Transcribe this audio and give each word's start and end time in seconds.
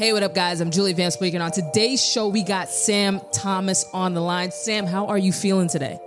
Hey, 0.00 0.14
what 0.14 0.22
up, 0.22 0.34
guys? 0.34 0.62
I'm 0.62 0.70
Julie 0.70 0.94
Van 0.94 1.10
speaking. 1.10 1.42
On 1.42 1.50
today's 1.50 2.02
show, 2.02 2.28
we 2.28 2.42
got 2.42 2.70
Sam 2.70 3.20
Thomas 3.34 3.84
on 3.92 4.14
the 4.14 4.22
line. 4.22 4.50
Sam, 4.50 4.86
how 4.86 5.04
are 5.08 5.18
you 5.18 5.30
feeling 5.30 5.68
today? 5.68 6.00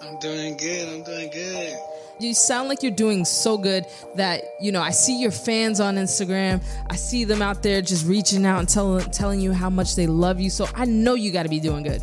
I'm 0.00 0.18
doing 0.18 0.56
good. 0.56 0.88
I'm 0.88 1.02
doing 1.02 1.28
good. 1.28 1.76
You 2.18 2.32
sound 2.32 2.70
like 2.70 2.82
you're 2.82 2.90
doing 2.90 3.26
so 3.26 3.58
good 3.58 3.84
that, 4.14 4.44
you 4.62 4.72
know, 4.72 4.80
I 4.80 4.92
see 4.92 5.20
your 5.20 5.30
fans 5.30 5.78
on 5.78 5.96
Instagram. 5.96 6.64
I 6.88 6.96
see 6.96 7.24
them 7.24 7.42
out 7.42 7.62
there 7.62 7.82
just 7.82 8.06
reaching 8.06 8.46
out 8.46 8.60
and 8.60 8.66
tell, 8.66 8.98
telling 8.98 9.42
you 9.42 9.52
how 9.52 9.68
much 9.68 9.94
they 9.94 10.06
love 10.06 10.40
you. 10.40 10.48
So 10.48 10.66
I 10.74 10.86
know 10.86 11.12
you 11.12 11.30
got 11.30 11.42
to 11.42 11.50
be 11.50 11.60
doing 11.60 11.82
good. 11.82 12.00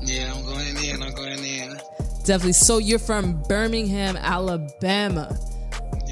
Yeah, 0.00 0.32
I'm 0.34 0.42
going 0.46 0.84
in. 0.86 1.02
I'm 1.02 1.12
going 1.12 1.44
in. 1.44 1.78
Definitely. 2.24 2.54
So 2.54 2.78
you're 2.78 2.98
from 2.98 3.42
Birmingham, 3.42 4.16
Alabama. 4.16 5.38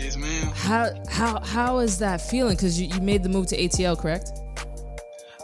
Yes, 0.03 0.17
ma'am. 0.17 0.53
How 0.55 0.91
how 1.09 1.41
how 1.41 1.79
is 1.79 1.99
that 1.99 2.21
feeling? 2.21 2.57
Because 2.57 2.81
you, 2.81 2.89
you 2.89 3.01
made 3.01 3.23
the 3.23 3.29
move 3.29 3.47
to 3.49 3.57
ATL, 3.57 3.97
correct? 3.97 4.33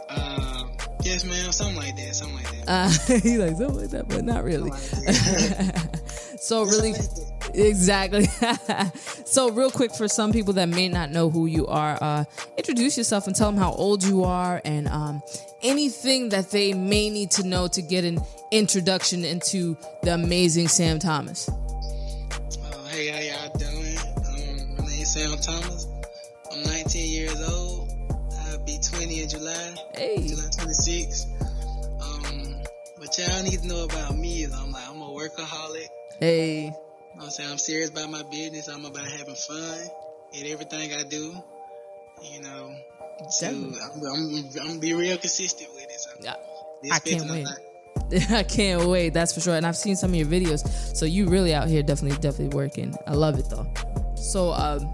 Uh, 0.09 0.65
yes, 1.01 1.23
ma'am. 1.23 1.51
Something 1.51 1.77
like 1.77 1.95
that. 1.95 2.15
Something 2.15 2.35
like 2.35 2.65
that. 2.65 2.69
Uh, 2.69 2.89
he's 3.19 3.37
like 3.37 3.55
something 3.55 3.77
like 3.77 3.89
that, 3.91 4.09
but 4.09 4.25
not 4.25 4.43
really. 4.43 4.71
so 6.39 6.65
really, 6.65 6.93
exactly. 7.53 8.25
so 9.25 9.49
real 9.51 9.71
quick 9.71 9.93
for 9.93 10.09
some 10.09 10.33
people 10.33 10.53
that 10.53 10.67
may 10.67 10.89
not 10.89 11.09
know 11.09 11.29
who 11.29 11.45
you 11.45 11.65
are, 11.67 11.97
uh, 12.01 12.25
introduce 12.57 12.97
yourself 12.97 13.27
and 13.27 13.35
tell 13.35 13.49
them 13.49 13.57
how 13.57 13.71
old 13.71 14.03
you 14.03 14.23
are 14.25 14.61
and 14.65 14.89
um, 14.89 15.21
anything 15.61 16.29
that 16.29 16.51
they 16.51 16.73
may 16.73 17.09
need 17.09 17.31
to 17.31 17.43
know 17.43 17.67
to 17.69 17.81
get 17.81 18.03
an 18.03 18.19
introduction 18.51 19.23
into 19.23 19.77
the 20.03 20.13
amazing 20.13 20.67
Sam 20.67 20.99
Thomas. 20.99 21.47
Uh, 21.47 22.87
hey, 22.89 23.07
how 23.07 23.47
y'all 23.47 23.57
doing? 23.57 23.78
Sam 25.19 25.37
Thomas. 25.37 25.85
I'm 26.49 26.63
19 26.63 27.11
years 27.11 27.49
old. 27.49 27.89
I'll 28.47 28.63
be 28.63 28.79
20 28.81 29.23
in 29.23 29.27
July. 29.27 29.75
Hey. 29.93 30.25
July 30.25 30.47
26. 30.57 31.25
Um, 32.01 32.63
what 32.95 33.17
y'all 33.17 33.43
need 33.43 33.59
to 33.59 33.67
know 33.67 33.83
about 33.83 34.15
me 34.17 34.43
is 34.43 34.53
I'm 34.53 34.71
like 34.71 34.87
I'm 34.87 35.01
a 35.01 35.07
workaholic. 35.07 35.87
Hey. 36.21 36.63
You 36.63 36.69
know 36.69 36.75
what 37.15 37.23
I'm 37.25 37.29
saying 37.31 37.51
I'm 37.51 37.57
serious 37.57 37.89
about 37.89 38.09
my 38.09 38.23
business. 38.31 38.69
I'm 38.69 38.85
about 38.85 39.11
having 39.11 39.35
fun 39.35 39.79
in 40.35 40.47
everything 40.53 40.93
I 40.93 41.03
do. 41.03 41.35
You 42.23 42.41
know, 42.41 42.73
so 43.29 43.47
I'm, 43.49 43.73
I'm, 43.73 44.35
I'm 44.37 44.67
gonna 44.67 44.79
be 44.79 44.93
real 44.93 45.17
consistent 45.17 45.69
with 45.73 45.83
it. 45.83 45.99
So 45.99 46.11
Yeah. 46.21 46.35
I 46.93 46.99
can't 46.99 47.29
wait. 47.29 47.47
I 48.31 48.43
can't 48.43 48.85
wait. 48.85 49.09
That's 49.09 49.33
for 49.33 49.41
sure. 49.41 49.55
And 49.55 49.65
I've 49.65 49.75
seen 49.75 49.97
some 49.97 50.11
of 50.11 50.15
your 50.15 50.27
videos. 50.27 50.95
So 50.95 51.05
you 51.05 51.27
really 51.27 51.53
out 51.53 51.67
here 51.67 51.83
definitely, 51.83 52.17
definitely 52.19 52.55
working. 52.55 52.95
I 53.05 53.15
love 53.15 53.37
it 53.37 53.49
though. 53.49 53.67
So, 54.15 54.51
um, 54.53 54.87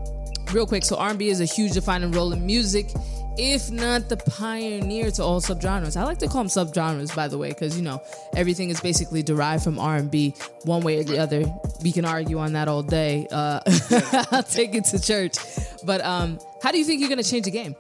real 0.54 0.66
quick. 0.68 0.84
So 0.86 0.96
R&B 0.98 1.30
is 1.30 1.42
a 1.42 1.46
huge 1.46 1.74
defining 1.74 2.12
role 2.12 2.32
in 2.34 2.46
music, 2.46 2.92
if 3.38 3.70
not 3.72 4.08
the 4.10 4.18
pioneer 4.18 5.12
to 5.12 5.24
all 5.24 5.42
subgenres. 5.42 5.98
I 5.98 6.04
like 6.04 6.20
to 6.20 6.28
call 6.28 6.44
them 6.44 6.48
subgenres, 6.48 7.16
by 7.16 7.28
the 7.28 7.38
way, 7.38 7.50
because 7.50 7.76
you 7.78 7.84
know 7.84 8.02
everything 8.36 8.70
is 8.70 8.80
basically 8.80 9.24
derived 9.24 9.64
from 9.64 9.78
R&B, 9.80 10.34
one 10.64 10.82
way 10.84 11.00
or 11.00 11.04
the 11.04 11.18
other. 11.18 11.44
We 11.84 11.92
can 11.92 12.06
argue 12.06 12.40
on 12.40 12.54
that 12.54 12.68
all 12.68 12.84
day. 12.84 13.28
Uh, 13.32 13.60
I'll 14.32 14.44
take 14.44 14.74
it 14.76 14.86
to 14.86 15.00
church. 15.02 15.36
But 15.84 16.02
um, 16.06 16.40
how 16.64 16.72
do 16.72 16.78
you 16.78 16.86
think 16.86 17.00
you're 17.02 17.10
gonna 17.10 17.24
change 17.24 17.46
the 17.46 17.52
game? 17.52 17.76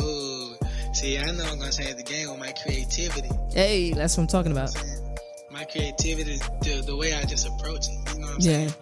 Ooh, 0.00 0.54
see, 0.92 1.18
I 1.18 1.24
know 1.32 1.44
I'm 1.44 1.58
gonna 1.58 1.72
change 1.72 1.96
the 1.96 2.02
game 2.02 2.30
with 2.30 2.38
my 2.38 2.52
creativity. 2.62 3.28
Hey, 3.52 3.92
that's 3.92 4.16
what 4.16 4.22
I'm 4.22 4.28
talking 4.28 4.52
about. 4.52 4.70
My 5.50 5.64
creativity, 5.64 6.38
the, 6.62 6.82
the 6.86 6.96
way 6.96 7.14
I 7.14 7.24
just 7.24 7.46
approach 7.48 7.86
it. 7.88 8.14
You 8.14 8.20
know 8.20 8.26
what 8.26 8.34
I'm 8.36 8.40
Yeah. 8.40 8.68
saying? 8.68 8.74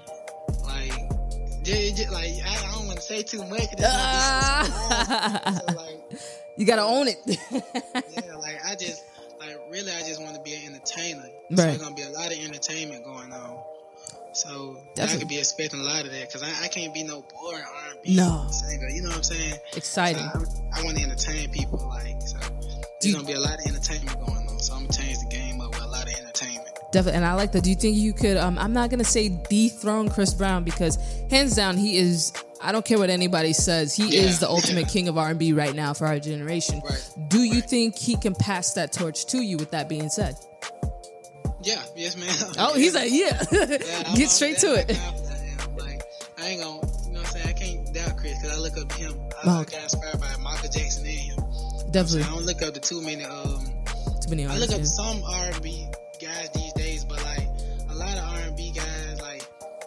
Just, 1.65 1.97
just, 1.97 2.11
like 2.13 2.31
I, 2.47 2.69
I 2.69 2.73
don't 2.73 2.87
want 2.87 2.97
to 2.99 3.03
say 3.03 3.23
too 3.23 3.45
much. 3.47 3.67
Ah. 3.83 5.61
so, 5.67 5.73
so, 5.73 5.77
like, 5.81 6.21
You 6.57 6.67
gotta 6.67 6.83
own 6.83 7.09
it. 7.09 7.17
yeah, 7.51 8.35
like 8.37 8.59
I 8.65 8.77
just, 8.77 9.03
like 9.41 9.59
really, 9.71 9.91
I 9.91 10.01
just 10.07 10.23
want 10.23 10.37
to 10.37 10.41
be 10.43 10.55
an 10.55 10.67
entertainer. 10.75 11.23
So 11.23 11.29
Right. 11.51 11.57
there's 11.57 11.79
gonna 11.79 11.95
be 11.97 12.03
a 12.03 12.11
lot 12.11 12.33
of 12.33 12.39
entertainment 12.39 13.05
going 13.05 13.33
on. 13.33 13.59
So 14.35 14.79
I 15.01 15.07
could 15.17 15.29
be 15.29 15.39
expecting 15.39 15.81
a 15.81 15.85
lot 15.85 16.05
of 16.05 16.11
that 16.13 16.29
because 16.29 16.43
I, 16.43 16.65
I 16.65 16.69
can't 16.69 16.93
be 16.95 17.03
no 17.05 17.25
boring 17.33 17.63
R&B 17.87 18.17
No. 18.17 18.47
singer. 18.51 18.89
You 18.89 19.03
know 19.03 19.09
what 19.11 19.19
I'm 19.19 19.23
saying? 19.23 19.55
Exciting. 19.77 20.23
So 20.35 20.41
I, 20.75 20.81
I 20.81 20.85
want 20.85 20.97
to 20.99 21.03
entertain 21.05 21.51
people. 21.51 21.79
Like, 21.89 22.21
so 22.23 22.37
there's 22.39 22.79
you- 23.03 23.15
gonna 23.15 23.27
be 23.27 23.33
a 23.35 23.41
lot 23.41 23.55
of 23.61 23.67
entertainment 23.67 24.19
going 24.25 24.47
on. 24.49 24.59
So 24.61 24.75
I'm 24.75 24.81
gonna 24.87 24.93
Definitely, 26.95 27.17
and 27.17 27.27
I 27.27 27.35
like 27.35 27.51
that. 27.53 27.65
Do 27.65 27.71
you 27.71 27.75
think 27.77 27.97
you 27.97 28.13
could? 28.13 28.37
Um, 28.37 28.57
I'm 28.57 28.73
not 28.73 28.89
gonna 28.89 29.03
say 29.03 29.29
dethrone 29.51 30.09
Chris 30.09 30.33
Brown 30.33 30.63
because 30.63 30.97
hands 31.29 31.57
down 31.57 31.77
he 31.77 31.99
is. 31.99 32.33
I 32.63 32.71
don't 32.71 32.85
care 32.85 32.99
what 32.99 33.11
anybody 33.11 33.53
says. 33.53 33.97
He 33.97 34.15
Yeah, 34.15 34.23
is 34.23 34.39
the 34.39 34.49
ultimate 34.49 34.83
yeah. 34.83 34.89
king 34.89 35.09
of 35.09 35.19
R&B 35.19 35.53
right 35.55 35.75
now 35.75 35.93
for 35.93 36.07
our 36.07 36.21
generation. 36.21 36.81
Right, 36.89 37.11
Do 37.29 37.43
you 37.43 37.55
right. 37.55 37.69
think 37.69 37.99
he 37.99 38.17
can 38.17 38.33
pass 38.37 38.75
that 38.75 38.93
torch 38.93 39.27
to 39.27 39.43
you? 39.43 39.57
With 39.57 39.73
that 39.73 39.89
being 39.89 40.09
said, 40.09 40.37
Yeah, 41.65 41.83
yes, 41.97 42.17
man. 42.17 42.29
oh, 42.59 42.75
he's 42.75 42.95
like, 42.95 43.11
yeah, 43.11 43.43
get 44.15 44.31
straight 44.31 44.59
to 44.59 44.75
it. 44.75 44.97
I. 44.97 45.75
Like, 45.77 46.03
I 46.39 46.47
ain't 46.47 46.63
gonna, 46.63 46.75
you 47.07 47.13
know 47.13 47.21
what 47.21 47.27
I'm 47.27 47.33
saying? 47.43 47.49
I 47.49 47.53
can't 47.55 47.93
doubt 47.93 48.17
Chris 48.19 48.41
because 48.41 48.57
I 48.57 48.61
look 48.61 48.79
up 48.79 48.89
to 48.89 48.95
him. 48.95 49.15
I, 49.45 49.61
okay. 49.63 49.73
got 49.79 49.83
inspired 49.83 50.21
by 50.21 50.37
Michael 50.41 50.71
Jackson 50.71 51.05
and 51.05 51.15
him. 51.19 52.07
So 52.07 52.21
I 52.21 52.23
don't 52.23 52.47
look 52.47 52.63
up 52.63 52.73
to 52.75 52.81
too 52.81 53.03
many. 53.03 53.25
Um, 53.25 53.67
too 54.23 54.31
many 54.31 54.47
I 54.47 54.59
look 54.59 54.71
up 54.71 54.79
to 54.79 54.87
some 54.87 55.23
R&B 55.25 55.89
guys 56.21 56.49
these 56.55 56.73
days, 56.75 56.84
a 57.95 57.99
lot 57.99 58.19
of 58.19 58.25
R&B 58.49 58.73
guys, 58.75 59.21
like 59.21 59.43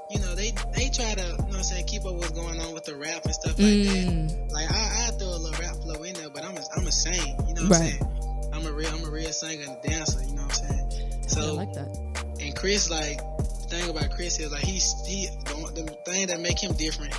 you 0.10 0.20
know, 0.20 0.36
they 0.36 0.52
they 0.74 0.88
try 0.90 1.14
to, 1.14 1.22
you 1.22 1.28
know, 1.28 1.44
what 1.52 1.56
I'm 1.58 1.64
saying, 1.64 1.86
keep 1.86 2.06
up 2.06 2.16
what's 2.16 2.32
going 2.32 2.60
on 2.62 2.74
with 2.74 2.86
the 2.86 2.96
rap 2.96 3.26
and 3.26 3.34
stuff 3.34 3.60
like 3.60 3.68
Mm. 3.68 4.30
that. 4.48 4.54
Like 4.54 4.72
I, 4.72 5.08
I 5.08 5.12
throw 5.20 5.28
a 5.28 5.36
little 5.38 5.60
rap 5.62 5.76
flow 5.84 6.02
in 6.04 6.14
there, 6.16 6.30
but 6.30 6.46
I'm 6.46 6.56
a, 6.56 6.64
I'm 6.78 6.88
a 6.88 6.92
sing. 6.92 7.36
You 7.48 7.54
know 7.56 7.64
what 7.68 7.72
Right. 7.72 8.00
I'm 8.00 8.00
saying? 8.00 8.52
I'm 8.54 8.66
a 8.66 8.72
real 8.72 8.90
I'm 8.94 9.04
a 9.04 9.10
real 9.12 9.32
singer 9.34 9.66
and 9.68 9.78
dancer. 9.84 10.22
You 10.24 10.36
know 10.36 10.44
what 10.44 10.64
I'm 10.64 10.90
saying? 10.90 11.24
So, 11.28 11.42
I 11.42 11.52
like 11.52 11.74
that. 11.74 11.90
and 12.40 12.56
Chris, 12.56 12.90
like, 12.90 13.18
the 13.38 13.68
thing 13.70 13.90
about 13.90 14.12
Chris 14.16 14.40
is 14.40 14.50
like 14.52 14.64
he's 14.64 14.96
he 15.06 15.28
the, 15.46 15.84
the 15.84 16.12
thing 16.12 16.28
that 16.28 16.40
make 16.40 16.58
him 16.64 16.74
different. 16.76 17.14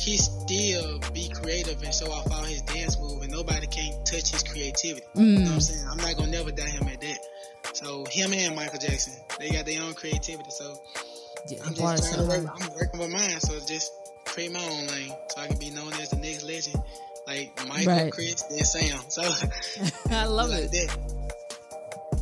He 0.00 0.16
still 0.16 0.98
be 1.12 1.28
creative 1.28 1.80
and 1.82 1.94
show 1.94 2.10
off 2.10 2.26
all 2.32 2.42
his 2.44 2.62
dance 2.62 2.98
move, 2.98 3.22
and 3.22 3.30
nobody 3.30 3.66
can't 3.66 3.94
touch 4.06 4.30
his 4.30 4.42
creativity. 4.42 5.04
You 5.14 5.22
know 5.22 5.40
what 5.42 5.48
I'm 5.52 5.58
Mm. 5.58 5.62
saying? 5.62 5.86
I'm 5.90 5.98
not 5.98 6.16
gonna 6.16 6.30
never 6.30 6.50
doubt 6.50 6.68
him 6.70 6.88
at 6.88 7.00
that. 7.02 7.18
So 7.72 8.04
him 8.10 8.32
and 8.32 8.54
Michael 8.56 8.78
Jackson, 8.78 9.14
they 9.38 9.50
got 9.50 9.66
their 9.66 9.82
own 9.82 9.94
creativity. 9.94 10.50
So 10.50 10.74
Yeah, 11.48 11.58
I'm 11.66 11.74
the 11.74 11.80
bar 11.80 11.94
is 11.94 12.00
just 12.00 12.14
trying 12.14 12.28
to 12.28 12.42
work. 12.46 12.56
I'm 12.60 12.74
working 12.74 13.00
with 13.00 13.10
mine. 13.10 13.40
So 13.40 13.58
just 13.66 13.92
create 14.26 14.52
my 14.52 14.60
own 14.60 14.86
lane, 14.88 15.12
so 15.28 15.40
I 15.42 15.46
can 15.46 15.58
be 15.58 15.70
known 15.70 15.92
as 15.94 16.10
the 16.10 16.16
next 16.16 16.44
legend, 16.44 16.82
like 17.26 17.52
Michael, 17.68 17.92
Right. 17.92 18.12
Chris, 18.12 18.44
and 18.50 18.66
Sam. 18.66 18.98
So 19.08 19.22
I 20.14 20.26
love 20.26 20.50
like 20.50 20.64
it. 20.64 20.70
that. 20.72 21.22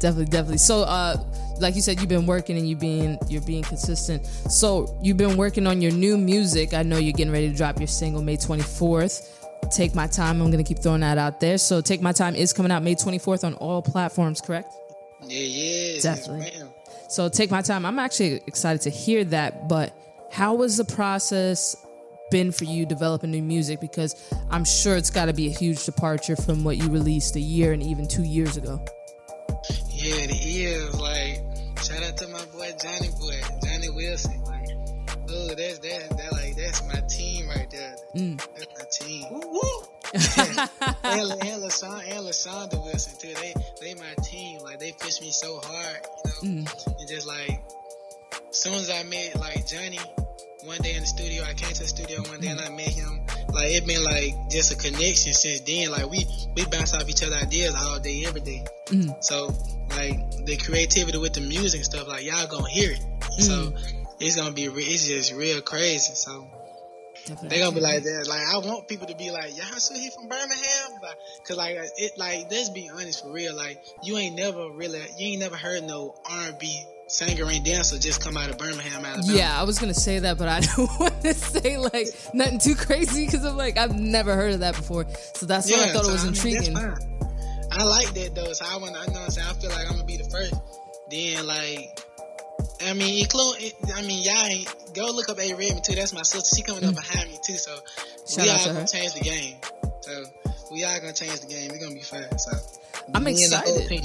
Definitely, 0.00 0.26
definitely. 0.26 0.58
So, 0.58 0.82
uh, 0.82 1.16
like 1.58 1.74
you 1.76 1.82
said, 1.82 2.00
you've 2.00 2.08
been 2.08 2.24
working 2.24 2.56
and 2.56 2.66
you 2.66 2.74
being 2.74 3.18
you're 3.28 3.42
being 3.42 3.62
consistent. 3.62 4.24
So 4.26 4.98
you've 5.02 5.18
been 5.18 5.36
working 5.36 5.66
on 5.66 5.82
your 5.82 5.92
new 5.92 6.16
music. 6.16 6.72
I 6.72 6.82
know 6.82 6.96
you're 6.96 7.12
getting 7.12 7.32
ready 7.32 7.50
to 7.50 7.54
drop 7.54 7.78
your 7.78 7.86
single 7.86 8.22
May 8.22 8.38
24th. 8.38 9.28
Take 9.70 9.94
my 9.94 10.06
time. 10.06 10.40
I'm 10.40 10.50
gonna 10.50 10.64
keep 10.64 10.78
throwing 10.78 11.02
that 11.02 11.18
out 11.18 11.38
there. 11.40 11.58
So, 11.58 11.82
take 11.82 12.00
my 12.00 12.12
time 12.12 12.34
is 12.34 12.54
coming 12.54 12.72
out 12.72 12.82
May 12.82 12.94
24th 12.94 13.44
on 13.44 13.54
all 13.54 13.82
platforms. 13.82 14.40
Correct? 14.40 14.72
Yeah, 15.22 15.38
yes, 15.38 16.02
Definitely. 16.02 16.50
Yes. 16.54 16.64
So, 17.08 17.28
take 17.28 17.50
my 17.50 17.60
time. 17.62 17.84
I'm 17.84 17.98
actually 17.98 18.40
excited 18.46 18.82
to 18.82 18.90
hear 18.90 19.24
that. 19.24 19.68
But 19.68 19.96
how 20.30 20.54
was 20.54 20.76
the 20.76 20.84
process? 20.84 21.76
Been 22.30 22.52
for 22.52 22.62
you 22.62 22.86
developing 22.86 23.32
new 23.32 23.42
music 23.42 23.80
because 23.80 24.14
I'm 24.50 24.64
sure 24.64 24.96
it's 24.96 25.10
got 25.10 25.24
to 25.24 25.32
be 25.32 25.48
a 25.48 25.50
huge 25.50 25.84
departure 25.84 26.36
from 26.36 26.62
what 26.62 26.76
you 26.76 26.88
released 26.88 27.34
a 27.34 27.40
year 27.40 27.72
and 27.72 27.82
even 27.82 28.06
two 28.06 28.22
years 28.22 28.56
ago. 28.56 28.80
Yeah, 29.88 30.14
it 30.14 30.30
is. 30.30 30.94
Like, 31.00 31.42
shout 31.82 32.04
out 32.04 32.16
to 32.18 32.28
my 32.28 32.44
boy 32.52 32.72
Johnny 32.80 33.08
Boy, 33.18 33.40
Johnny 33.64 33.90
Wilson. 33.90 34.40
Like, 34.44 34.68
oh, 35.28 35.48
that's 35.56 35.80
that's 35.80 36.08
that 36.08 36.32
like 36.32 36.56
that's 36.56 36.86
my 36.86 37.00
team 37.08 37.48
right 37.48 37.68
there. 37.68 37.96
Mm. 38.14 38.36
That's 38.38 38.68
my 38.78 39.06
team. 39.06 39.24
Woo 39.32 39.40
woo. 39.44 39.89
And, 40.14 40.22
and, 41.04 41.62
LaShawn, 41.62 42.02
and 42.08 42.26
LaShonda 42.26 42.84
Wilson 42.84 43.18
too. 43.18 43.34
They 43.34 43.54
they 43.80 43.94
my 43.94 44.14
team. 44.22 44.60
Like 44.60 44.78
they 44.80 44.92
push 44.92 45.20
me 45.20 45.30
so 45.30 45.60
hard, 45.62 45.98
you 46.42 46.50
know. 46.50 46.62
Mm. 46.62 46.98
And 46.98 47.08
just 47.08 47.26
like, 47.26 47.62
as 48.48 48.56
soon 48.56 48.74
as 48.74 48.90
I 48.90 49.02
met 49.04 49.36
like 49.36 49.66
Johnny, 49.66 49.98
one 50.64 50.78
day 50.78 50.94
in 50.94 51.00
the 51.00 51.06
studio, 51.06 51.42
I 51.44 51.54
came 51.54 51.72
to 51.72 51.82
the 51.82 51.88
studio 51.88 52.22
one 52.22 52.40
day 52.40 52.48
and 52.48 52.60
I 52.60 52.70
met 52.70 52.88
him. 52.88 53.20
Like 53.52 53.70
it 53.70 53.86
been 53.86 54.04
like 54.04 54.34
just 54.50 54.72
a 54.72 54.76
connection 54.76 55.32
since 55.32 55.60
then. 55.60 55.90
Like 55.90 56.10
we 56.10 56.26
we 56.54 56.64
bounce 56.66 56.94
off 56.94 57.08
each 57.08 57.22
other 57.22 57.36
ideas 57.36 57.74
all 57.74 57.98
day, 57.98 58.24
every 58.26 58.40
day. 58.40 58.64
Mhm. 58.86 59.22
So 59.22 59.54
like 59.90 60.44
the 60.46 60.56
creativity 60.56 61.18
with 61.18 61.34
the 61.34 61.40
music 61.40 61.84
stuff, 61.84 62.06
like 62.08 62.24
y'all 62.24 62.46
gonna 62.46 62.68
hear 62.68 62.92
it. 62.92 63.02
So 63.40 63.72
it's 64.20 64.36
gonna 64.36 64.52
be 64.52 64.68
re- 64.68 64.84
it's 64.84 65.06
just 65.06 65.32
real 65.32 65.60
crazy. 65.62 66.14
So 66.14 66.46
Definitely. 67.26 67.48
they 67.48 67.58
gonna 67.60 67.74
be 67.74 67.80
like 67.80 68.02
that. 68.02 68.26
Like 68.28 68.42
I 68.46 68.58
want 68.58 68.88
people 68.88 69.06
to 69.06 69.16
be 69.16 69.30
like, 69.30 69.56
y'all 69.56 69.78
sure 69.78 69.96
he 69.96 70.10
from 70.10 70.28
Birmingham? 70.28 71.00
Like, 71.02 71.18
Cause 71.46 71.56
like 71.56 71.76
it 71.96 72.12
like 72.16 72.50
let's 72.50 72.70
be 72.70 72.90
honest 72.92 73.22
for 73.22 73.32
real. 73.32 73.54
Like 73.54 73.82
you 74.02 74.16
ain't 74.16 74.36
never 74.36 74.70
really 74.70 75.00
you 75.18 75.32
ain't 75.32 75.40
never 75.40 75.56
heard 75.56 75.82
no 75.84 76.14
R 76.30 76.48
and 76.48 76.58
B 76.58 76.82
singer 77.08 77.44
and 77.46 77.64
dancer 77.64 77.98
just 77.98 78.22
come 78.22 78.36
out 78.36 78.50
of 78.50 78.58
Birmingham, 78.58 79.04
Alabama. 79.04 79.32
Yeah, 79.32 79.60
I 79.60 79.64
was 79.64 79.78
gonna 79.78 79.94
say 79.94 80.20
that, 80.20 80.38
but 80.38 80.48
I 80.48 80.60
don't 80.76 81.00
want 81.00 81.20
to 81.22 81.34
say 81.34 81.76
like 81.76 82.06
nothing 82.34 82.58
too 82.58 82.74
crazy 82.74 83.26
because 83.26 83.44
I'm 83.44 83.56
like 83.56 83.76
I've 83.76 83.98
never 83.98 84.34
heard 84.34 84.54
of 84.54 84.60
that 84.60 84.76
before. 84.76 85.06
So 85.34 85.46
that's 85.46 85.70
why 85.70 85.84
I 85.84 85.92
thought 85.92 86.04
so, 86.04 86.10
it 86.10 86.12
was 86.12 86.22
I 86.22 86.26
mean, 86.26 86.56
intriguing. 86.56 86.76
I 87.72 87.84
like 87.84 88.12
that 88.14 88.34
though. 88.34 88.52
So 88.52 88.64
I 88.68 88.76
want, 88.78 88.96
I 88.96 89.06
know, 89.06 89.12
what 89.12 89.22
I'm 89.22 89.30
saying 89.30 89.48
I 89.48 89.52
feel 89.54 89.70
like 89.70 89.86
I'm 89.86 89.94
gonna 89.94 90.04
be 90.04 90.16
the 90.16 90.24
first. 90.24 90.54
Then 91.10 91.46
like, 91.46 92.00
I 92.82 92.92
mean, 92.94 93.22
include, 93.24 93.72
I 93.94 94.02
mean, 94.02 94.22
y'all 94.22 94.46
ain't 94.46 94.94
go 94.94 95.06
look 95.12 95.28
up 95.28 95.38
A 95.38 95.52
Redman 95.54 95.82
too. 95.82 95.94
That's 95.94 96.12
my 96.12 96.22
sister. 96.22 96.56
She 96.56 96.62
coming 96.62 96.84
up 96.84 96.94
behind 96.94 97.30
me 97.30 97.38
too. 97.44 97.56
So 97.56 97.70
Mm. 97.72 98.34
Shout 98.36 98.44
we 98.44 98.50
all 98.50 98.58
to 98.58 98.64
gonna 98.68 98.80
her. 98.80 98.86
change 98.86 99.14
the 99.14 99.20
game. 99.20 99.56
So 100.02 100.24
we 100.70 100.84
all 100.84 101.00
gonna 101.00 101.12
change 101.12 101.40
the 101.40 101.46
game. 101.48 101.70
We're 101.72 101.80
gonna 101.80 101.94
be 101.94 102.00
fine. 102.00 102.38
So 102.38 102.52
I'm 103.14 103.24
me 103.24 103.42
and 103.42 103.52
the 103.52 103.58
whole 103.58 103.78
excited. 103.78 104.04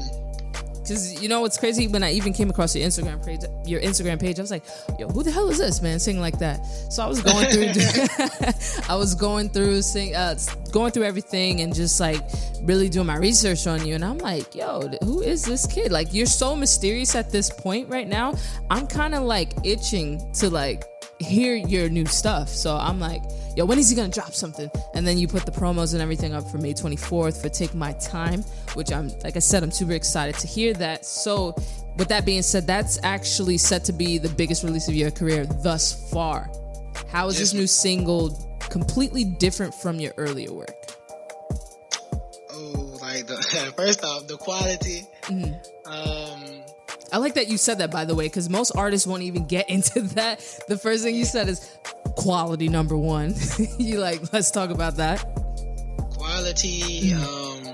Because 0.88 1.22
you 1.22 1.28
know 1.28 1.42
what's 1.42 1.58
crazy? 1.58 1.88
When 1.88 2.04
I 2.04 2.12
even 2.12 2.32
came 2.32 2.50
across 2.50 2.76
your 2.76 2.88
Instagram 2.88 3.26
page, 3.26 3.42
your 3.66 3.82
Instagram 3.82 4.20
page, 4.20 4.38
I 4.38 4.44
was 4.44 4.52
like, 4.52 4.64
"Yo, 5.00 5.08
who 5.08 5.24
the 5.24 5.32
hell 5.32 5.50
is 5.50 5.58
this 5.58 5.82
man 5.82 6.00
singing 6.00 6.22
like 6.22 6.38
that?" 6.40 6.64
So 6.90 7.04
I 7.04 7.08
was 7.08 7.22
going 7.22 7.48
through, 7.48 7.72
I 8.90 8.96
was 8.96 9.16
going 9.16 9.50
through, 9.50 9.82
sing, 9.82 10.16
uh, 10.16 10.38
going 10.72 10.92
through 10.92 11.04
everything, 11.04 11.62
and 11.62 11.74
just 11.74 12.00
like 12.00 12.22
really 12.62 12.90
doing 12.90 13.08
my 13.08 13.18
research 13.18 13.66
on 13.66 13.86
you. 13.86 13.96
And 13.96 14.06
I'm 14.06 14.20
like, 14.20 14.54
"Yo, 14.54 14.88
who 15.04 15.22
is 15.22 15.44
this 15.44 15.66
kid? 15.66 15.92
Like, 15.92 16.14
you're 16.14 16.26
so 16.28 16.56
mysterious 16.56 17.16
at 17.16 17.32
this 17.32 17.50
point 17.50 17.90
right 17.90 18.08
now. 18.08 18.36
I'm 18.70 18.86
kind 18.86 19.16
of 19.16 19.24
like 19.24 19.54
itching 19.64 20.32
to 20.34 20.50
like 20.50 20.86
hear 21.20 21.56
your 21.56 21.90
new 21.90 22.06
stuff. 22.06 22.50
So 22.50 22.76
I'm 22.76 23.00
like, 23.00 23.24
yo, 23.56 23.66
when 23.66 23.80
is 23.80 23.90
he 23.90 23.96
gonna 23.96 24.10
drop 24.10 24.34
something? 24.34 24.70
And 24.94 25.06
then 25.06 25.18
you 25.18 25.28
put 25.28 25.46
the 25.46 25.52
promos 25.52 25.94
and 25.94 26.02
everything 26.02 26.34
up 26.34 26.50
for 26.50 26.58
May 26.58 26.74
24th 26.74 27.42
for 27.42 27.50
Take 27.50 27.74
My 27.74 27.94
Time, 27.94 28.42
which 28.74 28.92
I'm, 28.92 29.10
like 29.24 29.36
I 29.36 29.40
said, 29.40 29.64
I'm 29.64 29.72
super 29.72 29.94
excited 29.94 30.36
to 30.40 30.48
hear 30.48 30.74
that. 30.76 31.06
So, 31.06 31.56
with 31.98 32.10
that 32.10 32.26
being 32.26 32.42
said, 32.42 32.68
that's 32.68 33.00
actually 33.04 33.58
set 33.58 33.86
to 33.86 33.94
be 33.94 34.18
the 34.18 34.30
biggest 34.30 34.64
release 34.64 34.88
of 34.90 34.96
your 34.96 35.12
career 35.12 35.46
thus 35.46 36.12
far. 36.12 36.50
How 37.10 37.28
is 37.28 37.40
this 37.40 37.54
new 37.54 37.68
single 37.68 38.58
completely 38.70 39.24
different 39.24 39.74
from 39.74 40.00
your 40.00 40.14
earlier 40.18 40.52
work? 40.52 40.76
Oh, 42.52 42.98
like 43.02 43.28
the 43.28 43.38
first 43.78 44.04
off, 44.04 44.28
the 44.28 44.38
quality. 44.38 45.04
Mm-hmm. 45.24 45.54
Um, 45.90 46.25
I 47.16 47.18
like 47.18 47.36
that 47.36 47.48
you 47.48 47.58
said 47.58 47.78
that, 47.78 47.92
by 47.92 48.04
the 48.04 48.14
way, 48.14 48.26
because 48.26 48.50
most 48.50 48.72
artists 48.76 49.08
won't 49.08 49.24
even 49.24 49.46
get 49.46 49.70
into 49.76 50.02
that. 50.16 50.40
The 50.68 50.78
first 50.78 51.02
thing 51.04 51.16
you 51.16 51.24
said 51.24 51.48
is 51.48 51.66
quality 52.18 52.68
number 52.68 52.98
one. 52.98 53.34
you 53.80 54.00
like, 54.00 54.34
let's 54.34 54.52
talk 54.52 54.70
about 54.70 54.98
that. 54.98 55.24
quality. 56.12 57.12
Mm. 57.12 57.24
Um, 57.24 57.68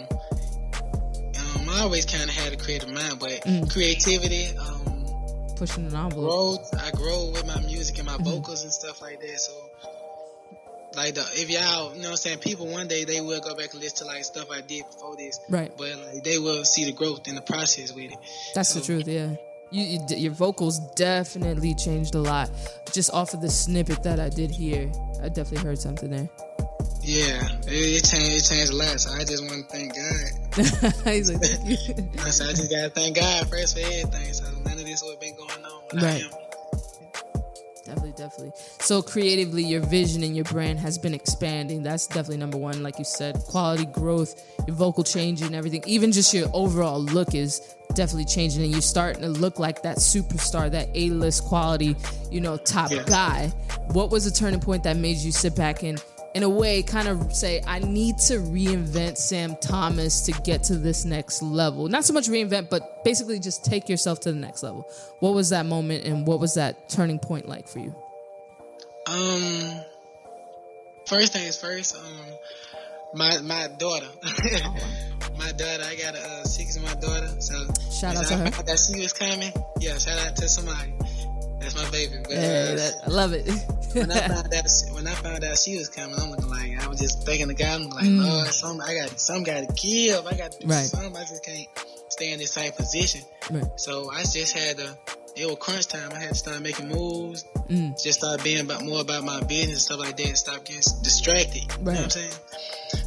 um, 1.64 1.70
I 1.70 1.82
always 1.82 2.06
kind 2.06 2.24
of 2.24 2.30
had 2.30 2.54
a 2.54 2.58
creative 2.58 2.90
mind, 2.90 3.18
but 3.20 3.32
Mm. 3.42 3.72
creativity. 3.72 4.56
Um, 4.58 5.06
Pushing 5.58 5.88
an 5.88 5.96
envelope. 5.96 6.70
growth. 6.70 6.84
I 6.84 6.92
grow 6.92 7.32
with 7.32 7.46
my 7.48 7.60
music 7.62 7.98
and 7.98 8.06
my 8.08 8.14
Mm-hmm. 8.14 8.24
vocals 8.26 8.62
and 8.64 8.72
stuff 8.72 9.02
like 9.02 9.20
that. 9.22 9.40
So, 9.40 9.54
like, 10.96 11.16
the, 11.16 11.22
if 11.34 11.50
y'all, 11.50 11.94
you 11.96 12.02
know, 12.02 12.10
what 12.10 12.12
I'm 12.12 12.18
saying, 12.18 12.40
people 12.40 12.68
one 12.68 12.88
day 12.88 13.04
they 13.06 13.22
will 13.22 13.40
go 13.42 13.56
back 13.56 13.72
and 13.74 13.82
listen 13.82 14.06
to 14.08 14.14
like 14.14 14.24
stuff 14.26 14.50
I 14.52 14.62
did 14.62 14.84
before 14.86 15.16
this, 15.16 15.40
Right. 15.50 15.72
but 15.78 15.90
like 15.98 16.24
they 16.24 16.38
will 16.40 16.64
see 16.66 16.86
the 16.86 16.92
growth 16.92 17.28
in 17.28 17.36
the 17.36 17.42
process 17.42 17.94
with 17.94 18.12
it. 18.12 18.18
That's 18.56 18.74
the 18.74 18.82
truth, 18.82 19.08
yeah. 19.08 19.36
You, 19.74 19.84
you, 20.10 20.16
your 20.18 20.34
vocals 20.34 20.80
definitely 20.96 21.74
changed 21.76 22.14
a 22.16 22.20
lot. 22.20 22.50
Just 22.92 23.12
off 23.14 23.34
of 23.34 23.40
the 23.42 23.50
snippet 23.50 24.04
that 24.04 24.20
I 24.20 24.28
did 24.28 24.52
hear, 24.52 24.92
I 25.24 25.30
definitely 25.30 25.60
heard 25.66 25.80
something 25.80 26.10
there. 26.10 26.30
Yeah, 27.04 27.48
it, 27.68 27.70
it 27.72 28.04
changed. 28.06 28.46
It 28.46 28.50
changed 28.54 28.74
a 28.74 28.76
lot. 28.76 29.00
So 29.00 29.12
I 29.12 29.24
just 29.24 29.44
want 29.44 29.68
to 29.70 29.76
thank 29.76 29.96
God. 29.96 31.06
He's 31.14 31.32
like, 31.32 31.42
thank 31.42 31.70
you. 31.88 32.10
I 32.22 32.30
said, 32.30 32.50
I 32.50 32.52
just 32.52 32.70
gotta 32.70 32.90
thank 32.90 33.16
God 33.16 33.50
first 33.50 33.76
for 33.80 33.84
everything. 33.86 34.34
So 34.34 34.44
none 34.66 34.74
of 34.74 34.86
this 34.86 35.02
would 35.04 35.12
have 35.12 35.22
been 35.22 35.36
going 35.38 35.64
on 35.66 35.82
Right. 36.02 36.24
Definitely. 38.22 38.52
So 38.80 39.02
creatively, 39.02 39.64
your 39.64 39.82
vision 39.82 40.22
and 40.22 40.36
your 40.36 40.46
brand 40.46 40.78
has 40.78 41.00
been 41.00 41.16
expanding. 41.16 41.82
That's 41.82 42.06
definitely 42.06 42.38
number 42.38 42.58
one. 42.58 42.84
Like 42.84 43.00
you 43.00 43.04
said, 43.04 43.36
quality 43.48 43.86
growth, 43.86 44.40
your 44.68 44.76
vocal 44.76 45.04
changing, 45.04 45.56
everything. 45.56 45.84
Even 45.88 46.12
just 46.12 46.32
your 46.32 46.48
overall 46.54 47.02
look 47.02 47.34
is 47.34 47.62
definitely 47.96 48.26
changing, 48.26 48.62
and 48.62 48.72
you're 48.72 48.82
starting 48.82 49.24
to 49.24 49.30
look 49.30 49.58
like 49.58 49.82
that 49.82 49.98
superstar, 49.98 50.70
that 50.70 50.90
A-list 50.94 51.46
quality, 51.46 51.96
you 52.30 52.42
know, 52.42 52.58
top 52.58 52.92
Yes. 52.92 53.06
guy. 53.10 53.48
What 53.94 54.12
was 54.12 54.26
the 54.26 54.32
turning 54.32 54.60
point 54.60 54.84
that 54.84 54.98
made 54.98 55.18
you 55.18 55.32
sit 55.32 55.56
back 55.56 55.82
and, 55.82 56.00
in 56.36 56.44
a 56.44 56.50
way, 56.50 56.84
kind 56.84 57.08
of 57.08 57.34
say, 57.36 57.60
"I 57.66 57.80
need 57.80 58.20
to 58.20 58.36
reinvent 58.36 59.18
Sam 59.18 59.56
Thomas 59.62 60.22
to 60.22 60.32
get 60.44 60.64
to 60.66 60.78
this 60.78 61.06
next 61.06 61.42
level"? 61.42 61.88
Not 61.88 62.06
so 62.06 62.14
much 62.14 62.28
reinvent, 62.28 62.70
but 62.70 63.04
basically 63.04 63.40
just 63.40 63.66
take 63.66 63.90
yourself 63.90 64.20
to 64.22 64.32
the 64.32 64.40
next 64.40 64.62
level. 64.62 64.88
What 65.22 65.34
was 65.34 65.50
that 65.50 65.66
moment, 65.66 66.06
and 66.06 66.28
what 66.28 66.40
was 66.40 66.54
that 66.54 66.88
turning 66.88 67.18
point 67.18 67.50
like 67.50 67.68
for 67.68 67.80
you? 67.80 67.96
Um, 69.08 69.82
first 71.08 71.34
things 71.34 71.58
first. 71.58 71.96
Um, 71.96 72.04
my 73.14 73.40
my 73.42 73.68
daughter, 73.78 74.08
my 75.38 75.52
daughter. 75.52 75.84
I 75.86 75.96
got 75.96 76.16
a 76.16 76.22
uh, 76.24 76.44
six 76.46 76.78
of 76.78 76.84
my 76.84 76.94
daughter. 76.96 77.28
So 77.42 77.56
Shout 77.92 78.16
out 78.16 78.26
to 78.28 78.34
I 78.36 78.38
her. 78.50 78.64
That 78.64 78.78
she 78.80 79.02
was 79.02 79.14
coming. 79.14 79.52
Yeah, 79.80 79.98
shout 79.98 80.18
out 80.20 80.36
to 80.38 80.48
somebody. 80.48 80.94
That's 81.60 81.76
my 81.76 81.90
baby. 81.92 82.16
But 82.24 82.32
Hey, 82.32 82.72
uh, 82.74 82.76
that, 82.76 82.94
I 83.06 83.10
love 83.10 83.34
it. 83.34 83.46
when 83.94 84.10
I 84.12 84.20
found 84.28 84.54
out 84.54 84.66
when 84.94 85.08
I 85.08 85.14
found 85.16 85.44
out 85.44 85.58
she 85.58 85.78
was 85.78 85.90
coming, 85.90 86.16
I'm 86.18 86.32
looking 86.32 86.50
like 86.50 86.82
I 86.84 86.88
was 86.88 87.00
just 87.00 87.24
thinking 87.26 87.50
to 87.50 87.54
God. 87.54 87.82
I'm 87.82 87.90
like, 87.90 88.06
Mm. 88.06 88.24
Lord, 88.26 88.48
some 88.48 88.82
I 88.82 88.96
got 88.96 89.20
some 89.20 89.44
got 89.44 89.68
to 89.68 89.74
give. 89.76 90.26
I 90.26 90.34
got 90.36 90.54
to 90.54 90.60
do 90.60 90.68
Right. 90.68 90.86
something. 90.86 91.16
I 91.16 91.22
just 91.26 91.44
can't 91.44 91.68
stay 92.10 92.32
in 92.32 92.40
this 92.40 92.54
same 92.54 92.72
position. 92.72 93.22
Right. 93.50 93.66
So 93.80 94.10
I 94.10 94.24
just 94.24 94.58
had 94.58 94.78
to. 94.78 94.98
It 95.36 95.46
was 95.46 95.58
crunch 95.60 95.88
time. 95.88 96.12
I 96.12 96.20
had 96.20 96.30
to 96.30 96.36
start 96.36 96.62
making 96.62 96.90
moves. 96.90 97.46
Mm. 97.70 98.02
Just 98.02 98.20
start 98.20 98.44
being 98.44 98.62
about 98.62 98.84
more 98.84 99.02
about 99.02 99.24
my 99.24 99.40
business 99.42 99.70
and 99.70 99.80
stuff 99.80 100.00
like 100.00 100.18
that. 100.18 100.28
And 100.28 100.38
stop 100.38 100.66
getting 100.66 100.82
distracted. 101.04 101.64
You 101.64 101.84
know 101.86 101.92
what 101.92 102.04
I'm 102.04 102.10
saying? 102.10 102.32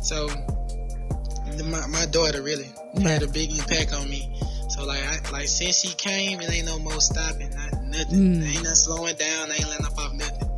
So 0.02 0.28
the, 1.56 1.64
my 1.64 1.86
my 1.86 2.06
daughter 2.06 2.42
really 2.42 2.70
had 3.02 3.22
a 3.22 3.28
big 3.28 3.50
impact 3.50 3.92
on 3.92 4.08
me. 4.08 4.30
So 4.70 4.84
like 4.84 5.04
I, 5.04 5.30
like 5.30 5.48
since 5.48 5.80
she 5.80 5.94
came, 5.94 6.40
it 6.40 6.50
ain't 6.50 6.66
no 6.66 6.78
more 6.78 7.00
stopping. 7.00 7.50
Not 7.50 7.82
nothing. 7.84 8.18
Mm. 8.18 8.44
Ain't 8.44 8.54
nothing 8.56 8.74
slowing 8.74 9.16
down. 9.16 9.50
I 9.50 9.56
ain't 9.56 9.68
letting 9.68 9.86
up 9.86 9.98
off 9.98 10.12
nothing. 10.14 10.50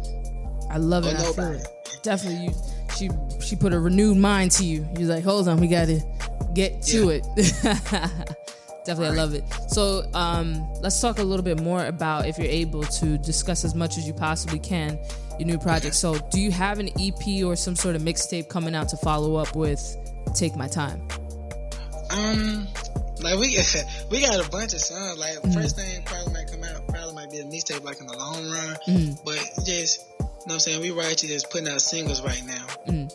I 0.70 0.78
love 0.78 1.06
it. 1.06 1.16
I 1.16 1.32
feel 1.32 1.52
it. 1.52 1.68
Definitely, 2.02 2.46
you. 2.46 2.54
She 2.96 3.10
she 3.44 3.56
put 3.56 3.72
a 3.72 3.80
renewed 3.80 4.16
mind 4.16 4.52
to 4.52 4.64
you. 4.64 4.88
You're 4.98 5.08
like, 5.08 5.24
hold 5.24 5.48
on, 5.48 5.58
we 5.58 5.68
got 5.68 5.86
to 5.86 6.00
get 6.54 6.82
to 6.82 7.10
it. 7.10 7.26
Definitely, 8.86 9.18
I 9.18 9.22
love 9.22 9.34
it. 9.34 9.44
So, 9.68 10.04
um, 10.14 10.66
let's 10.80 11.00
talk 11.00 11.18
a 11.18 11.22
little 11.22 11.44
bit 11.44 11.60
more 11.60 11.84
about 11.86 12.26
if 12.28 12.38
you're 12.38 12.46
able 12.46 12.82
to 12.84 13.18
discuss 13.18 13.64
as 13.64 13.74
much 13.74 13.98
as 13.98 14.06
you 14.06 14.12
possibly 14.14 14.58
can 14.60 14.98
your 15.38 15.46
new 15.46 15.58
project. 15.58 15.94
So, 15.96 16.16
do 16.30 16.40
you 16.40 16.50
have 16.52 16.78
an 16.78 16.88
EP 17.00 17.44
or 17.44 17.56
some 17.56 17.74
sort 17.76 17.96
of 17.96 18.02
mixtape 18.02 18.48
coming 18.48 18.74
out 18.74 18.88
to 18.90 18.96
follow 18.98 19.36
up 19.36 19.54
with 19.56 19.82
"Take 20.34 20.54
My 20.56 20.68
Time"? 20.68 21.06
Um, 22.10 22.66
like 23.20 23.38
we 23.38 23.58
we 24.10 24.20
got 24.20 24.46
a 24.46 24.48
bunch 24.50 24.72
of 24.74 24.80
songs. 24.80 25.18
Like 25.18 25.36
Mm-hmm. 25.36 25.52
first 25.52 25.76
thing 25.76 26.02
probably 26.04 26.32
might 26.32 26.50
come 26.50 26.62
out, 26.64 26.86
probably 26.88 27.14
might 27.14 27.30
be 27.30 27.38
a 27.40 27.44
mixtape 27.44 27.82
like 27.84 28.00
in 28.00 28.06
the 28.06 28.16
long 28.16 28.48
run. 28.50 28.76
Mm. 28.86 29.18
But 29.24 29.64
just 29.64 30.00
you 30.20 30.24
know 30.24 30.28
what 30.44 30.52
I'm 30.54 30.58
saying, 30.60 30.80
we 30.80 30.90
right 30.92 31.16
to 31.18 31.26
just 31.26 31.50
putting 31.50 31.68
out 31.68 31.80
singles 31.80 32.22
right 32.22 32.42
now. 32.46 32.66
Mm. 32.88 33.12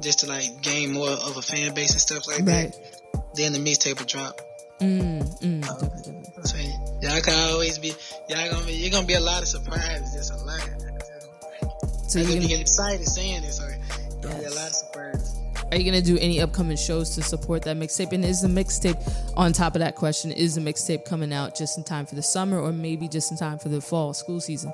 Just 0.00 0.20
to 0.20 0.26
like 0.26 0.62
gain 0.62 0.92
more 0.92 1.10
of 1.10 1.36
a 1.36 1.42
fan 1.42 1.74
base 1.74 1.90
and 1.90 2.00
stuff 2.00 2.26
like 2.28 2.46
Right. 2.46 2.72
that. 2.72 3.34
Then 3.34 3.52
the 3.52 3.58
mixtape 3.58 3.98
will 3.98 4.06
drop. 4.06 4.40
Mm, 4.80 5.40
mm, 5.40 5.60
definitely, 5.60 6.22
definitely. 6.22 6.44
So 6.44 6.56
y'all 7.02 7.20
can 7.20 7.50
always 7.50 7.78
be 7.78 7.92
y'all 8.28 8.50
gonna 8.50 8.66
be 8.66 8.74
you're 8.74 8.90
gonna 8.90 9.06
be 9.06 9.14
a 9.14 9.20
lot 9.20 9.42
of 9.42 9.48
surprises, 9.48 10.14
just 10.14 10.32
a 10.32 10.36
lot. 10.44 10.60
So, 12.06 12.20
you're 12.20 12.28
gonna, 12.28 12.40
getting 12.40 12.60
excited 12.60 13.06
saying 13.06 13.42
this, 13.42 13.58
so 13.58 13.68
gonna 14.22 14.38
be 14.38 14.44
a 14.44 14.50
lot 14.50 14.68
of 14.68 14.74
surprises. 14.74 15.38
Are 15.70 15.76
you 15.76 15.84
gonna 15.84 16.00
do 16.00 16.16
any 16.18 16.40
upcoming 16.40 16.76
shows 16.76 17.14
to 17.16 17.22
support 17.22 17.62
that 17.62 17.76
mixtape? 17.76 18.12
And 18.12 18.24
is 18.24 18.40
the 18.40 18.48
mixtape 18.48 18.98
on 19.36 19.52
top 19.52 19.74
of 19.74 19.80
that 19.80 19.96
question? 19.96 20.32
Is 20.32 20.54
the 20.54 20.60
mixtape 20.60 21.04
coming 21.04 21.32
out 21.32 21.54
just 21.54 21.76
in 21.76 21.84
time 21.84 22.06
for 22.06 22.14
the 22.14 22.22
summer, 22.22 22.58
or 22.58 22.72
maybe 22.72 23.08
just 23.08 23.30
in 23.30 23.36
time 23.36 23.58
for 23.58 23.68
the 23.68 23.80
fall 23.80 24.14
school 24.14 24.40
season? 24.40 24.72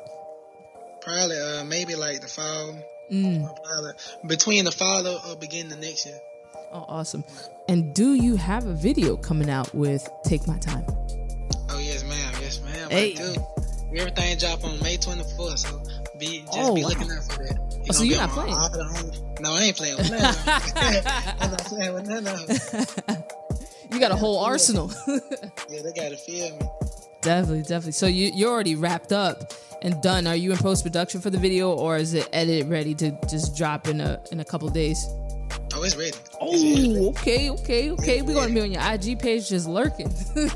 Probably 1.00 1.36
uh 1.36 1.64
maybe 1.64 1.96
like 1.96 2.20
the 2.20 2.28
fall. 2.28 2.78
Mm. 3.10 3.42
Probably 3.64 3.92
between 4.28 4.64
the 4.64 4.72
fall 4.72 5.06
or, 5.06 5.18
or 5.28 5.36
beginning 5.36 5.72
of 5.72 5.78
next 5.78 6.06
year. 6.06 6.18
Oh, 6.74 6.84
awesome! 6.88 7.22
And 7.68 7.94
do 7.94 8.14
you 8.14 8.34
have 8.36 8.66
a 8.66 8.74
video 8.74 9.16
coming 9.16 9.48
out 9.48 9.72
with 9.74 10.08
"Take 10.24 10.46
My 10.48 10.58
Time"? 10.58 10.84
Oh 11.70 11.78
yes, 11.78 12.02
ma'am. 12.04 12.32
Yes, 12.40 12.60
ma'am. 12.62 12.90
Hey. 12.90 13.12
I 13.12 13.16
do. 13.34 13.46
Everything 13.96 14.36
drop 14.38 14.64
on 14.64 14.80
May 14.80 14.96
24th, 14.96 15.58
so 15.58 15.80
be 16.18 16.40
just 16.40 16.58
Oh, 16.58 16.74
be 16.74 16.82
wow. 16.82 16.88
looking 16.88 17.10
out 17.12 17.22
for 17.30 17.44
that. 17.44 17.56
Oh, 17.60 17.76
You 17.86 17.92
so 17.92 17.98
gonna 18.00 18.10
you're 18.10 18.18
not 18.18 18.30
playing? 18.30 19.34
No, 19.40 19.54
I 19.54 19.60
ain't 19.62 19.76
playing 19.76 19.96
with 19.98 20.10
none. 20.10 20.24
of. 20.24 20.36
I'm 21.40 21.50
not 21.52 21.64
playing 21.64 21.94
with 21.94 22.08
none 22.08 22.26
of 22.26 22.46
them. 23.06 23.22
You 23.92 24.00
got 24.00 24.10
a 24.10 24.16
whole 24.16 24.40
arsenal. 24.40 24.90
Yeah, 25.70 25.82
they 25.82 25.92
gotta 25.92 26.16
feel 26.16 26.50
me. 26.58 26.66
definitely, 27.22 27.62
definitely. 27.62 27.92
So 27.92 28.06
you 28.06 28.32
you're 28.34 28.50
already 28.50 28.74
wrapped 28.74 29.12
up 29.12 29.52
and 29.82 30.00
done. 30.02 30.26
Are 30.26 30.34
you 30.34 30.50
in 30.50 30.58
post 30.58 30.82
production 30.82 31.20
for 31.20 31.30
the 31.30 31.38
video, 31.38 31.72
or 31.72 31.96
is 31.96 32.14
it 32.14 32.28
edited 32.32 32.68
ready 32.68 32.94
to 32.96 33.16
just 33.30 33.56
drop 33.56 33.86
in 33.86 34.00
a 34.00 34.20
in 34.32 34.40
a 34.40 34.44
couple 34.44 34.68
days? 34.70 35.06
It's 35.84 35.96
ready. 35.96 36.08
It's. 36.08 36.30
Oh, 36.40 37.08
okay, 37.10 37.50
okay, 37.50 37.90
okay. 37.90 38.22
We're 38.22 38.34
gonna 38.34 38.54
be 38.54 38.60
on 38.60 38.72
your 38.72 38.82
IG 38.82 39.18
page 39.18 39.48
just 39.48 39.68
lurking. 39.68 40.06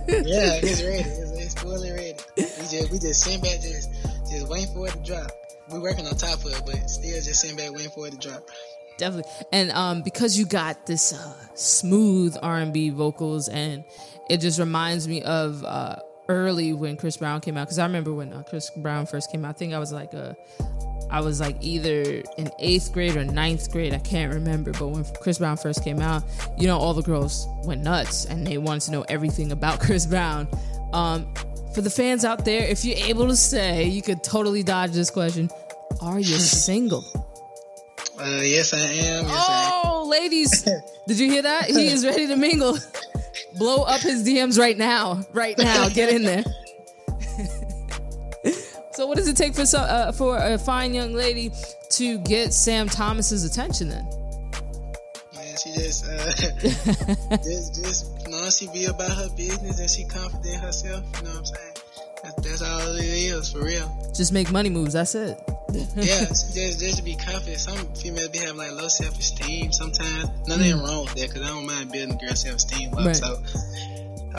Yeah, 0.08 0.60
it's 0.62 0.82
ready. 0.82 1.08
It's, 1.08 1.30
it's 1.32 1.54
fully 1.54 1.90
ready. 1.90 2.14
we 2.36 2.42
just 2.44 2.90
we 2.90 2.98
just 2.98 3.22
sitting 3.22 3.40
back, 3.40 3.60
just 3.60 3.90
just 4.30 4.48
waiting 4.48 4.72
for 4.74 4.88
it 4.88 4.92
to 4.92 5.02
drop. 5.04 5.30
We're 5.70 5.80
working 5.80 6.06
on 6.06 6.14
top 6.16 6.44
of 6.44 6.52
it, 6.52 6.62
but 6.64 6.88
still 6.88 7.20
just 7.20 7.40
sitting 7.40 7.56
back 7.56 7.72
waiting 7.72 7.90
for 7.90 8.06
it 8.06 8.12
to 8.12 8.28
drop. 8.28 8.48
Definitely, 8.96 9.30
and 9.52 9.70
um, 9.72 10.02
because 10.02 10.38
you 10.38 10.46
got 10.46 10.86
this 10.86 11.12
uh, 11.12 11.34
smooth 11.54 12.36
R 12.42 12.58
and 12.58 12.72
B 12.72 12.90
vocals, 12.90 13.48
and 13.48 13.84
it 14.30 14.38
just 14.38 14.58
reminds 14.58 15.06
me 15.06 15.22
of 15.22 15.62
uh, 15.64 15.96
early 16.28 16.72
when 16.72 16.96
Chris 16.96 17.16
Brown 17.16 17.40
came 17.40 17.56
out. 17.56 17.66
Because 17.66 17.78
I 17.78 17.86
remember 17.86 18.12
when 18.12 18.32
uh, 18.32 18.42
Chris 18.48 18.70
Brown 18.76 19.06
first 19.06 19.30
came 19.30 19.44
out. 19.44 19.50
I 19.50 19.52
think 19.52 19.74
I 19.74 19.78
was 19.78 19.92
like 19.92 20.14
a 20.14 20.36
I 21.10 21.20
was 21.20 21.40
like 21.40 21.56
either 21.60 22.22
in 22.36 22.50
eighth 22.58 22.92
grade 22.92 23.16
or 23.16 23.24
ninth 23.24 23.70
grade. 23.72 23.94
I 23.94 23.98
can't 23.98 24.32
remember. 24.32 24.72
But 24.72 24.88
when 24.88 25.04
Chris 25.20 25.38
Brown 25.38 25.56
first 25.56 25.82
came 25.82 26.00
out, 26.00 26.22
you 26.58 26.66
know, 26.66 26.78
all 26.78 26.94
the 26.94 27.02
girls 27.02 27.46
went 27.64 27.82
nuts 27.82 28.26
and 28.26 28.46
they 28.46 28.58
wanted 28.58 28.82
to 28.86 28.90
know 28.92 29.02
everything 29.08 29.52
about 29.52 29.80
Chris 29.84 30.06
Brown. 30.06 30.48
Um, 30.92 31.32
for 31.74 31.80
the 31.80 31.90
fans 31.90 32.24
out 32.24 32.44
there, 32.44 32.62
if 32.66 32.84
you're 32.84 32.96
able 32.98 33.28
to 33.28 33.36
say, 33.36 33.84
you 33.84 34.02
could 34.02 34.22
totally 34.22 34.62
dodge 34.62 34.92
this 34.92 35.10
question 35.10 35.50
Are 36.00 36.18
you 36.18 36.24
single? 36.38 37.04
Uh, 38.20 38.40
yes, 38.42 38.74
I 38.74 38.78
am. 38.78 39.26
Yes, 39.26 39.46
oh, 39.48 40.00
I 40.00 40.02
am. 40.02 40.08
ladies, 40.08 40.62
did 41.06 41.18
you 41.18 41.30
hear 41.30 41.42
that? 41.42 41.66
He 41.66 41.86
is 41.86 42.04
ready 42.04 42.26
to 42.26 42.36
mingle. 42.36 42.76
Blow 43.56 43.82
up 43.84 44.00
his 44.00 44.26
DMs 44.26 44.58
right 44.58 44.76
now. 44.76 45.20
Right 45.32 45.56
now. 45.56 45.88
Get 45.88 46.12
in 46.12 46.22
there. 46.22 46.44
So 48.98 49.06
what 49.06 49.16
does 49.16 49.28
it 49.28 49.36
take 49.36 49.54
for 49.54 49.64
so, 49.64 49.78
uh, 49.78 50.10
for 50.10 50.36
a 50.38 50.58
fine 50.58 50.92
young 50.92 51.12
lady 51.12 51.52
to 51.90 52.18
get 52.18 52.52
Sam 52.52 52.88
Thomas's 52.88 53.44
attention 53.44 53.90
then? 53.90 54.04
Man, 55.36 55.56
she 55.56 55.72
just 55.74 56.04
uh, 56.04 57.36
just 57.44 57.80
just 57.80 58.58
she 58.58 58.66
be 58.72 58.86
about 58.86 59.12
her 59.12 59.28
business 59.36 59.78
and 59.78 59.88
she 59.88 60.04
confident 60.04 60.52
in 60.52 60.60
herself. 60.60 61.04
You 61.14 61.22
know 61.22 61.30
what 61.30 61.38
I'm 61.38 61.44
saying? 61.44 61.74
That's, 62.24 62.34
that's 62.34 62.62
all 62.62 62.96
it 62.96 63.04
is 63.04 63.52
for 63.52 63.62
real. 63.62 64.10
Just 64.16 64.32
make 64.32 64.50
money 64.50 64.68
moves. 64.68 64.94
That's 64.94 65.14
it. 65.14 65.38
yeah, 65.94 66.24
just 66.24 66.80
just 66.80 66.96
to 66.96 67.04
be 67.04 67.14
confident. 67.14 67.60
Some 67.60 67.94
females 67.94 68.30
be 68.30 68.38
having 68.38 68.56
like 68.56 68.72
low 68.72 68.88
self 68.88 69.16
esteem 69.16 69.70
sometimes. 69.70 70.28
Nothing 70.48 70.72
mm. 70.72 70.84
wrong 70.84 71.04
with 71.04 71.14
that 71.14 71.28
because 71.28 71.42
I 71.42 71.50
don't 71.50 71.66
mind 71.66 71.92
building 71.92 72.16
a 72.16 72.18
girl 72.18 72.34
self 72.34 72.56
esteem 72.56 72.92
up. 72.94 73.06
Right. 73.06 73.14
So 73.14 73.40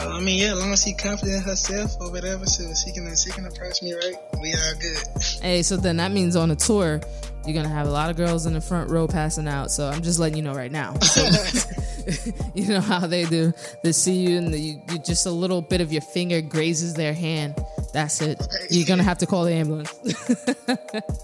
I 0.07 0.19
mean, 0.19 0.39
yeah, 0.41 0.53
as 0.53 0.59
long 0.59 0.71
as 0.71 0.83
she 0.83 0.93
confident 0.93 1.37
in 1.37 1.43
herself 1.43 1.95
or 1.99 2.11
whatever, 2.11 2.45
so 2.45 2.63
she 2.73 2.91
can 2.91 3.15
she 3.15 3.31
can 3.31 3.45
approach 3.45 3.81
me 3.81 3.93
right, 3.93 4.15
we 4.41 4.53
are 4.53 4.75
good. 4.75 4.97
Hey, 5.41 5.61
so 5.63 5.77
then 5.77 5.97
that 5.97 6.11
means 6.11 6.35
on 6.35 6.51
a 6.51 6.55
tour, 6.55 7.01
you're 7.45 7.53
gonna 7.53 7.73
have 7.73 7.87
a 7.87 7.91
lot 7.91 8.09
of 8.09 8.15
girls 8.15 8.45
in 8.45 8.53
the 8.53 8.61
front 8.61 8.89
row 8.89 9.07
passing 9.07 9.47
out. 9.47 9.71
So 9.71 9.89
I'm 9.89 10.01
just 10.01 10.19
letting 10.19 10.37
you 10.37 10.43
know 10.43 10.53
right 10.53 10.71
now. 10.71 10.95
So, 11.09 12.31
you 12.55 12.67
know 12.67 12.81
how 12.81 13.05
they 13.05 13.25
do. 13.25 13.51
They 13.83 13.91
see 13.91 14.15
you 14.15 14.37
and 14.37 14.53
the, 14.53 14.59
you, 14.59 14.81
you, 14.89 14.99
just 14.99 15.25
a 15.25 15.31
little 15.31 15.61
bit 15.61 15.81
of 15.81 15.91
your 15.91 16.01
finger 16.01 16.41
grazes 16.41 16.93
their 16.93 17.13
hand. 17.13 17.55
That's 17.93 18.21
it. 18.21 18.41
You're 18.69 18.87
gonna 18.87 19.03
have 19.03 19.17
to 19.19 19.25
call 19.25 19.43
the 19.43 19.53
ambulance. 19.53 19.93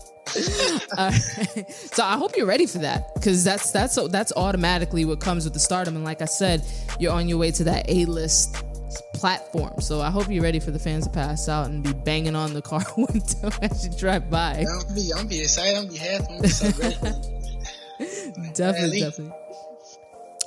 uh, 0.97 1.11
so 1.11 2.03
I 2.03 2.17
hope 2.17 2.35
you're 2.35 2.45
ready 2.45 2.65
for 2.65 2.79
that 2.79 3.13
because 3.13 3.43
that's 3.43 3.71
that's 3.71 3.95
that's 4.09 4.33
automatically 4.35 5.05
what 5.05 5.19
comes 5.19 5.45
with 5.45 5.53
the 5.53 5.59
stardom. 5.59 5.95
And 5.95 6.03
like 6.03 6.21
I 6.21 6.25
said, 6.25 6.65
you're 6.99 7.13
on 7.13 7.29
your 7.29 7.37
way 7.37 7.51
to 7.51 7.63
that 7.65 7.89
A 7.89 8.05
list 8.05 8.63
platform. 9.13 9.81
So 9.81 10.01
I 10.01 10.09
hope 10.09 10.29
you're 10.29 10.43
ready 10.43 10.59
for 10.59 10.71
the 10.71 10.79
fans 10.79 11.05
to 11.05 11.09
pass 11.09 11.47
out 11.49 11.67
and 11.67 11.83
be 11.83 11.93
banging 11.93 12.35
on 12.35 12.53
the 12.53 12.61
car 12.61 12.81
window 12.97 13.49
as 13.61 13.87
you 13.87 13.97
drive 13.97 14.29
by. 14.29 14.65
I'm 14.67 14.95
be, 14.95 15.11
I'm 15.15 15.27
be 15.27 15.41
excited. 15.41 15.77
I'm 15.77 15.87
be 15.87 15.97
happy. 15.97 16.25
I'm 16.29 16.41
be 16.41 16.47
so 16.49 16.71
grateful. 16.71 17.09
definitely, 18.53 18.99
definitely. 18.99 19.33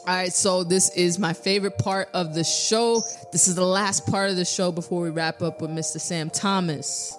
All 0.07 0.15
right, 0.15 0.33
so 0.33 0.65
this 0.65 0.89
is 0.97 1.19
my 1.19 1.35
favorite 1.35 1.77
part 1.77 2.09
of 2.15 2.35
the 2.35 2.45
show. 2.45 3.03
This 3.31 3.47
is 3.47 3.57
the 3.57 3.67
last 3.67 4.07
part 4.07 4.31
of 4.31 4.37
the 4.37 4.45
show 4.45 4.73
before 4.73 5.03
we 5.03 5.11
wrap 5.11 5.43
up 5.43 5.61
with 5.61 5.71
Mr. 5.71 6.01
Sam 6.01 6.31
Thomas. 6.31 7.15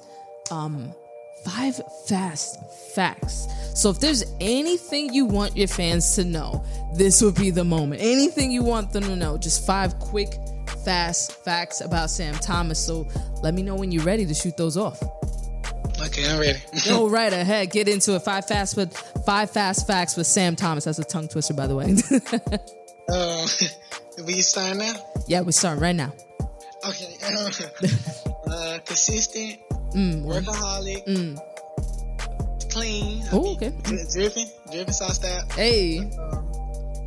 Um, 0.50 0.96
five 1.46 1.80
fast 2.08 2.58
facts. 2.94 3.48
So 3.76 3.90
if 3.90 4.00
there's 4.00 4.24
anything 4.42 5.14
you 5.14 5.26
want 5.26 5.56
your 5.56 5.68
fans 5.68 6.16
to 6.16 6.26
know, 6.26 6.64
this 6.96 7.22
would 7.22 7.36
be 7.36 7.50
the 7.50 7.64
moment. 7.64 8.02
Anything 8.02 8.52
you 8.52 8.64
want 8.64 8.92
them 8.92 9.04
to 9.04 9.16
know, 9.16 9.38
just 9.38 9.66
five 9.66 9.98
quick, 10.00 10.34
fast 10.84 11.32
facts 11.44 11.82
about 11.82 12.10
Sam 12.10 12.34
Thomas. 12.36 12.84
So 12.84 13.08
let 13.42 13.54
me 13.54 13.62
know 13.62 13.76
when 13.76 13.92
you're 13.92 14.04
ready 14.04 14.26
to 14.26 14.34
shoot 14.34 14.58
those 14.58 14.78
off. 14.78 15.02
Okay, 16.02 16.30
I'm 16.30 16.40
ready. 16.40 16.60
Go 16.88 17.10
right 17.10 17.32
ahead. 17.32 17.72
Get 17.72 17.88
into 17.88 18.16
it. 18.16 18.20
Five 18.22 18.48
fast 18.48 18.76
with 18.78 18.96
five 19.26 19.52
fast 19.52 19.86
facts 19.88 20.16
with 20.16 20.28
Sam 20.28 20.56
Thomas. 20.56 20.86
That's 20.86 21.00
a 21.00 21.04
tongue 21.04 21.28
twister, 21.28 21.54
by 21.54 21.68
the 21.68 21.76
way. 21.76 21.86
um, 23.14 24.26
we 24.26 24.34
start 24.42 24.78
now? 24.78 24.94
Yeah, 25.28 25.42
we 25.42 25.52
starting 25.52 25.82
right 25.82 25.96
now. 25.96 26.14
Okay. 26.88 27.18
uh, 28.48 28.80
consistent 28.86 29.60
Mm, 29.94 30.24
workaholic. 30.24 31.06
Mm. 31.08 32.70
Clean. 32.72 33.24
Oh, 33.32 33.54
okay. 33.54 33.74
Dripping. 34.12 34.48
Dripping 34.72 34.94
sauce 34.94 35.16
style. 35.16 35.48
Hey. 35.56 36.10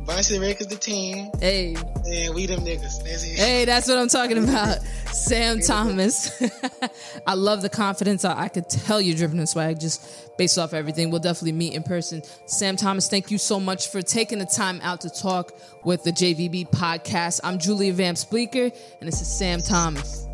Varsity 0.05 0.39
Records, 0.39 0.67
the 0.67 0.75
team. 0.75 1.29
Hey. 1.39 1.75
And 2.05 2.35
we 2.35 2.45
them 2.45 2.59
niggas. 2.61 3.03
That's. 3.03 3.23
Hey, 3.23 3.63
that's 3.63 3.87
what 3.87 3.97
I'm 3.97 4.09
talking 4.09 4.37
about. 4.43 4.81
Sam 5.13 5.61
Thomas. 5.61 6.41
I 7.27 7.35
love 7.35 7.61
the 7.61 7.69
confidence. 7.69 8.25
I, 8.25 8.43
I, 8.43 8.47
could 8.49 8.67
tell 8.67 8.99
you're 8.99 9.15
dripping 9.15 9.39
in 9.39 9.47
swag 9.47 9.79
just 9.79 10.37
based 10.37 10.57
off 10.57 10.73
everything. 10.73 11.09
We'll 11.09 11.21
definitely 11.21 11.53
meet 11.53 11.73
in 11.73 11.83
person. 11.83 12.21
Sam 12.45 12.75
Thomas, 12.75 13.07
thank 13.07 13.31
you 13.31 13.37
so 13.37 13.59
much 13.59 13.89
for 13.89 14.01
taking 14.01 14.39
the 14.39 14.45
time 14.45 14.81
out 14.83 15.01
to 15.01 15.09
talk 15.09 15.53
with 15.85 16.03
the 16.03 16.11
JVB 16.11 16.71
podcast. 16.71 17.39
I'm 17.43 17.57
Julia 17.57 17.93
Vamp 17.93 18.17
Bleeker, 18.29 18.65
and 18.65 19.07
this 19.07 19.21
is 19.21 19.27
Sam 19.27 19.61
Thomas. 19.61 20.27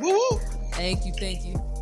Woo! 0.00 0.40
Thank 0.72 1.06
you, 1.06 1.12
thank 1.12 1.44
you. 1.44 1.73